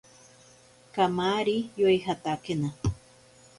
[0.93, 2.69] Kamari yoijatakena.